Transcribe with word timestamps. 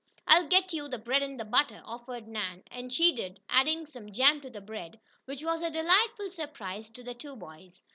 "I'll 0.27 0.47
get 0.47 0.73
you 0.73 0.87
the 0.87 0.97
bread 0.97 1.21
and 1.21 1.37
butter," 1.51 1.79
offered 1.85 2.27
Nan, 2.27 2.63
and 2.71 2.91
she 2.91 3.11
did, 3.11 3.39
adding 3.49 3.85
some 3.85 4.11
jam 4.11 4.41
to 4.41 4.49
the 4.49 4.59
bread, 4.59 4.99
which 5.25 5.43
was 5.43 5.61
a 5.61 5.69
delightful 5.69 6.31
surprise 6.31 6.89
to 6.89 7.03
the 7.03 7.13
two 7.13 7.35
boys. 7.35 7.83